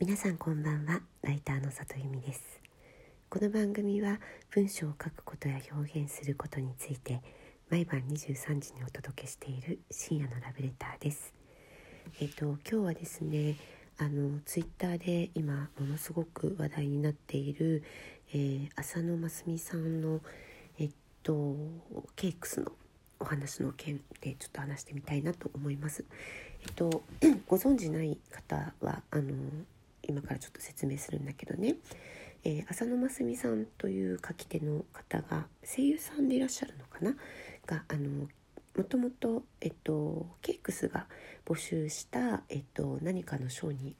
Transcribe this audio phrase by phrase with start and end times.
[0.00, 1.02] 皆さんこんばんは。
[1.20, 2.58] ライターの里由美です。
[3.28, 4.18] この番組は
[4.50, 7.20] 文章を書くことや表現することについて
[7.68, 11.34] 毎晩23時にお届けしている深夜のラブレターです。
[12.18, 13.56] えっと今日はですね
[13.98, 17.82] あのツイッターで今ものすごく話題になっている、
[18.32, 20.20] えー、浅野真澄さんの
[20.78, 20.90] えっ
[21.22, 21.58] と
[22.16, 22.72] ケークスの
[23.18, 26.06] お話の件でちょっと話してみたいなと思います。
[26.62, 27.02] えっと
[27.46, 29.34] ご存じない方はあの
[30.10, 31.76] 今からちょっと説明するんだけどね、
[32.42, 37.14] えー、浅野真澄さんという書き手の方が声優さんでいらっしゃるのかな？
[37.66, 38.26] があの
[38.76, 41.06] もともと、えっと、ケークスが
[41.44, 43.94] 募集した、えっと、何かの賞に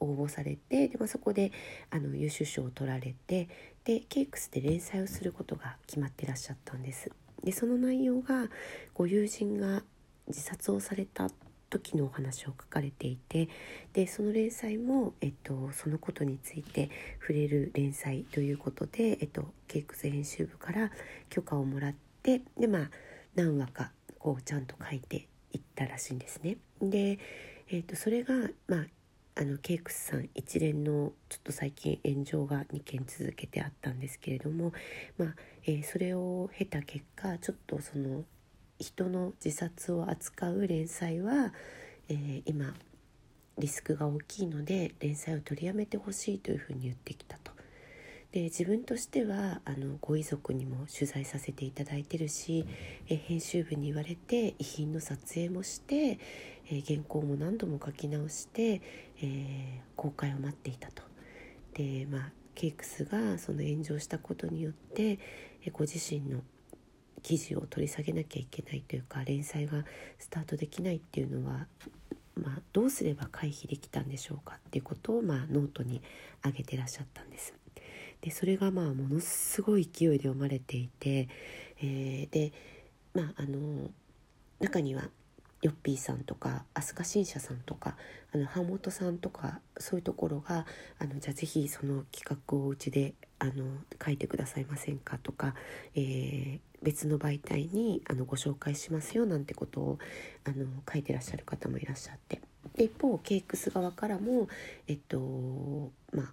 [0.00, 1.50] 応募されてで、まあ、そこで
[1.90, 3.48] あの優秀賞を取られて
[3.84, 7.10] でケークスで連載をすることが決まってらっしゃったんです。
[7.42, 8.48] でその内容が
[8.94, 9.82] ご友人が
[10.28, 11.30] 自殺をされた
[11.70, 13.48] 時のお話を書かれていて
[13.92, 20.90] でその連載も、えっと、そのことについて触れる連載ということで、えっと、ケイクス編集部から
[21.28, 22.90] 許可をもらってでまあ
[23.34, 26.58] 何話かこうちゃんと書いていったらしいんですね。
[26.82, 27.18] で、
[27.70, 28.34] えっと、それが、
[28.66, 28.86] まあ、
[29.36, 34.72] あのケイクスさん一連のちょっと最近炎上が2件続けてあったんですけれども、
[35.16, 38.24] まあえー、それを経た結果ちょっとその
[38.78, 41.52] 人の自殺を扱う連載は、
[42.08, 42.74] えー、今
[43.58, 47.52] リスクが大きいので連載を取りやめてほしいというふうに言ってきたと。
[48.30, 52.66] で自分としてはあのご遺族にも取材させていただいてるし、
[53.08, 56.18] え編集部に言われて遺品の撮影もして、
[56.70, 58.82] え原稿も何度も書き直して、
[59.22, 61.02] えー、公開を待っていたと。
[61.72, 65.18] でまあ cakes がその炎上したことによって、
[65.64, 66.42] えご自身の
[67.28, 69.84] 記事を取り下げなきゃいけないというか連載が
[70.18, 71.66] スタートできないっていうのは、
[72.34, 76.00] まあ、どうすれば回避できたんでしょうかっていうことを、まあ、ノートに
[76.42, 77.52] 上げてらっしゃったんです。
[78.22, 81.28] でそれがまあものすごい勢いで読まれていて、
[81.82, 82.52] えー、で
[83.12, 83.90] まああの
[84.58, 85.02] 中には
[85.60, 87.94] ヨッピーさんとか飛鳥新社さんとか
[88.32, 90.64] あの版元さんとかそういうところが
[90.98, 93.52] あのじゃあぜひその企画をうちであの
[94.04, 95.54] 書いてくださいませんかとか、
[95.94, 99.98] えー、別の媒体にあのご紹介しますよなんてことを
[100.44, 102.40] あの書いてらっしゃる方もいらっしゃって
[102.76, 104.48] で一方ケークス側からも
[104.86, 106.32] えっとまあ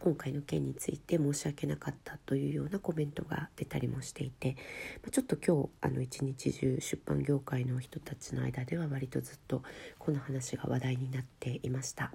[0.00, 4.56] 今回の件について申し訳なかったというようなコメントが出たりもしていて
[5.02, 9.62] まちょっと今日あの一日中出版業界の人たちの間では割とずっと
[9.98, 12.12] この話が話題になっていました。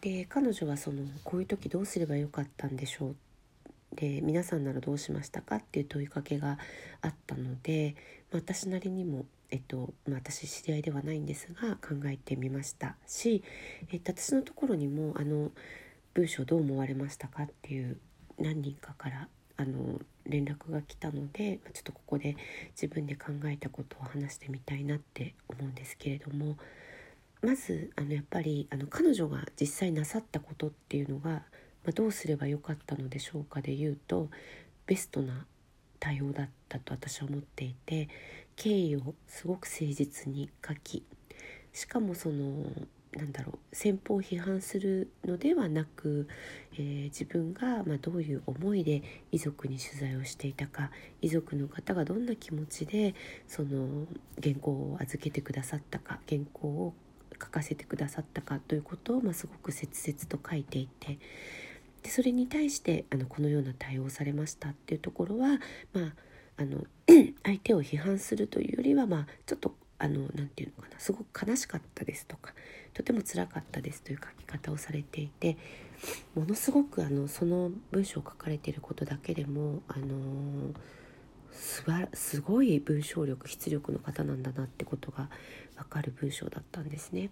[0.00, 3.16] で彼女はそのこういう時どうすればよかったんでしょう
[3.94, 6.58] で皆さんならどうしましたかっていう問いかけが
[7.02, 7.94] あったので、
[8.32, 13.42] ま、私なりにも、えっとまあ、私知り合いではないんですが考えてみましたし、
[13.92, 15.50] えっと、私のところにもあの
[16.14, 17.98] 文章どう思われましたかっていう
[18.38, 22.36] 何人かからあの連絡が来たのでちょっとここで
[22.70, 26.56] 自分で考えたことを話してみたいなって思うんですけれども
[27.42, 31.42] まずあのやっぱりあの彼女が実際なさったことっていうのが、
[31.84, 34.28] まあ、どうすればよかったのでしょうかで言うと
[34.86, 35.46] ベストな
[35.98, 38.08] 対応だったと私は思っていて
[38.56, 41.04] 経緯をすごく誠実に書き
[41.72, 42.64] しかもその
[43.16, 46.28] なんだろう先方を批判するのではなく、
[46.74, 53.14] えー、自分がまあどういう思いで遺族に取材をしていたか遺族の方がどんな気持ちで
[53.46, 54.06] その
[54.42, 56.94] 原稿を預けてくださったか原稿を
[57.34, 61.18] 書かせてくださったかということを、まあ、すごく切々と書いていて
[62.02, 65.58] でそれに対してあのこのような対応をされましたっていうところは、
[65.92, 66.12] まあ、
[66.56, 66.84] あの
[67.44, 72.54] 相手を批判するというよりは、まあ、ちょっとあのなて言うのかなすごく悲しかったですとか
[72.92, 75.56] とても辛かったですという書き方をされていて
[76.34, 80.74] ものすごくあのその文章を書かれていることだけでもあの
[81.52, 85.28] すばすごい文章力筆力の方なんだなってことが
[85.76, 87.30] 分かる文章だったんですね。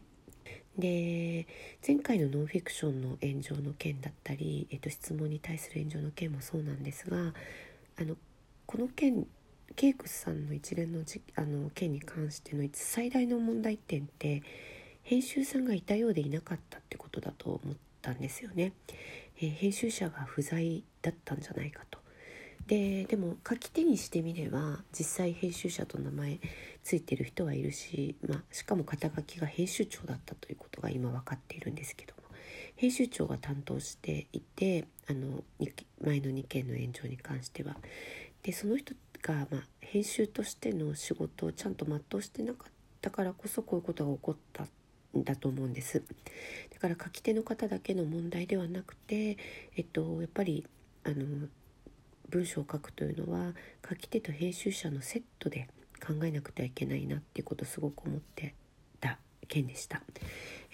[0.78, 1.46] で
[1.86, 7.32] 前回のノンフィクションの炎上の件だったり、えっと、質問に対する炎上の件もそうなんですが
[7.98, 8.16] あの
[8.66, 9.26] この件
[9.76, 14.42] ケイクスさんの一連のじあの件に関しての最大の問題点って
[15.02, 18.72] 編集さんがいたようでいなかったってことだと思ったんですよね。
[19.38, 21.99] えー、編集者が不在だったんじゃないかと。
[22.70, 26.38] ででも書き手にしてみれば実際編集者と名前
[26.84, 32.22] ついてる人はいるし、まあ、しかも肩書きが編集長だったということが今分かっているんですけども
[32.76, 35.42] 編集長が担当していてあの
[36.00, 37.76] 前の2件の炎上に関しては。
[38.44, 42.72] でその人が、まあ、編集としての仕事をちゃんと全うしてなかっ
[43.02, 44.62] たからこそこういうことが起こった
[45.18, 46.02] んだと思うんです
[46.72, 49.36] だから書き手の方だけの問題ではなくて、
[49.76, 50.64] えっと、やっぱり
[51.04, 51.48] あの
[52.30, 53.52] 文章を書くというのは
[53.88, 55.68] 書き手と編集者のセットで
[56.04, 58.54] 考えなくてはいけないなっていうことをすごく思って
[59.00, 59.18] た
[59.48, 60.02] 件でした。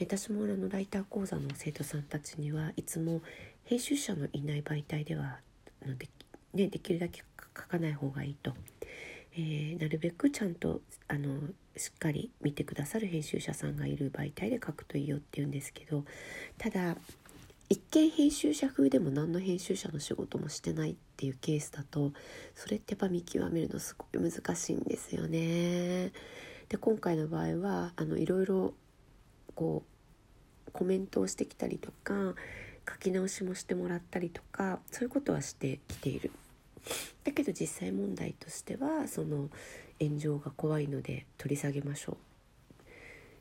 [0.01, 3.23] 私もあのライター講座の生徒さんたちにはいつも
[3.65, 5.39] 編集者のいない媒体では
[5.83, 6.09] で,、
[6.55, 7.23] ね、できるだけ
[7.57, 8.53] 書かない方がいいと、
[9.33, 11.41] えー、なるべくちゃんとあの
[11.77, 16.05] しっかり見てくださる編集者さんがいる媒体で書くといいよって言うんですけど
[16.59, 16.97] ただ
[17.69, 22.13] 一見編集者風でも何の編集者の仕事もしてないっていうケースだと
[22.55, 26.13] それってやっぱ見極めるのすごい難しいんですよね。
[26.69, 28.75] で今回の場合はあのいろいろ
[29.55, 29.83] こ
[30.69, 32.35] うコメントをしてきたりとか
[32.89, 36.31] 書き直しもしてもらったりとかそういうことはしてきている。
[37.25, 39.49] だけど実際問題としてはその
[40.01, 42.17] 炎上が怖いので取り下げましょう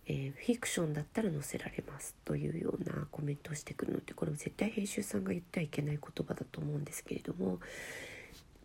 [0.07, 7.59] えー、フィクションだったら載せられますというようなコメントをしてくるのってこれも絶対編集さんが言ってはいけない言葉だと思うんですけれども、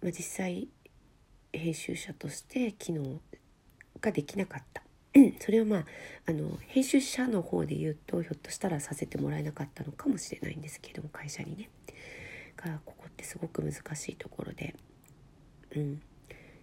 [0.02, 0.68] まあ、実際
[1.52, 3.20] 編集者として機能
[4.00, 4.82] ができなかった。
[5.40, 5.84] それはまあ
[6.26, 11.68] あの編集者の方で言うとひょっとしたらさせてもらえなかったのかもしれないんですけれども会社にね。
[12.56, 14.74] がここってすごく難しいところで、
[15.74, 16.02] うん、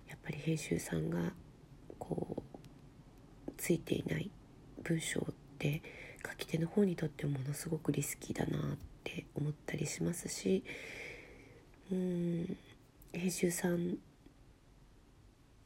[0.07, 1.33] やっぱり編集さんが
[1.97, 2.43] こ
[3.47, 4.29] うついていない
[4.87, 5.81] 文章って
[6.25, 10.63] 書き手の方にとってものすごくリスキーだなって思ったりしますし
[11.91, 12.57] うん
[13.13, 13.97] 編集さん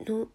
[0.05, 0.27] の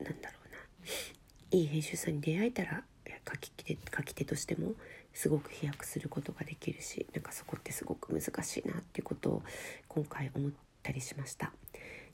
[0.00, 2.82] なんだろうないい編集さんに出会えたら
[3.28, 4.72] 書き手書き手としても
[5.12, 9.42] すごく飛躍することができるしなんかそこってすごく難しいなっていうことを
[9.88, 10.50] 今回思っ
[10.82, 11.52] たりしました。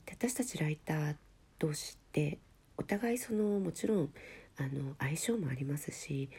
[0.05, 1.15] で私たちライター
[1.59, 2.37] 同士って
[2.77, 4.09] お互いそのもちろん
[4.57, 6.29] あの相性もありますし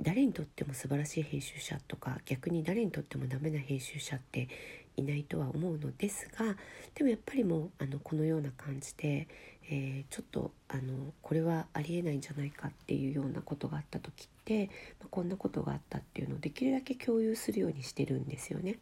[0.00, 4.48] 誰にとっても素晴らしい編集者とか逆に誰にとってもダメな編集者って
[4.96, 6.56] いないとは思うのですが
[6.94, 9.28] でもやっぱりもうあのこのような感じで、
[9.68, 14.66] えー、ちょっとあのこれはありえないんじゃないかっていうようなことがあった時って、
[15.00, 18.78] まあ、こんなことがあったっていうのをできるだけ共有するようにしてるんですよね。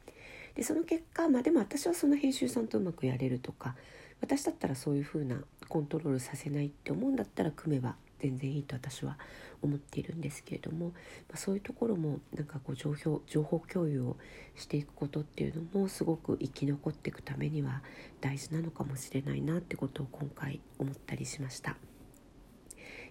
[0.54, 3.74] でその結果、まあ、でも私はその編集さんとうまくやれるとか
[4.22, 9.18] 私だったらそういうふうなコントロールさせないって思うんだったら組めば全然いいと私は
[9.62, 10.92] 思っているんですけれども、ま
[11.34, 14.16] あ、そういうところもなんかこう情報情報共有を
[14.54, 17.82] していくことっていうのもすごく生き残っていくためには
[18.20, 21.76] 大事なのかもしれないなってことを今回思ったりしました。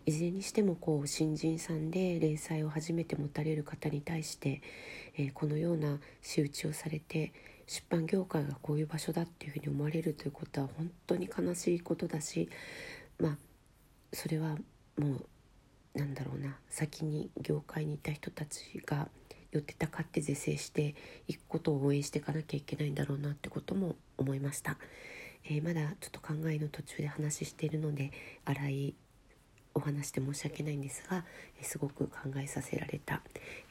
[0.06, 4.62] いずれにしてもこう新人さんで連載を初めて持たれる方に対して、
[5.16, 7.34] えー、このような仕打ちをされて
[7.72, 12.50] 出版業界がこういう場所だっていうふうに思われるということは本当に悲しいことだし
[13.18, 13.38] まあ
[14.12, 14.58] それは
[14.98, 15.16] も
[15.96, 19.08] うなんだろうな先に業界にいた人たちが
[19.54, 20.96] 寄ってたかって是正して
[21.30, 24.76] いくことを応援していかなきゃいけないんだろうなってことも思いました、
[25.46, 28.12] えー、まだちょっと考えの途中で話しているので
[28.44, 28.96] 荒い
[29.74, 31.24] お話で申し訳ないんですが、
[31.58, 33.22] えー、すごく考えさせられた、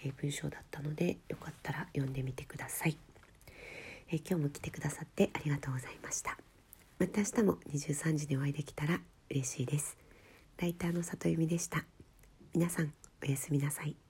[0.02, 2.97] えー、文章だったのでよかったら読んでみてください、
[4.12, 6.37] え今日も来てくださってありがとうございました。
[6.99, 9.97] また明日も23時にお会いできたら嬉しいです。
[10.59, 11.85] ライターの里由美でした。
[12.53, 12.93] 皆さん
[13.23, 14.10] おやすみなさい。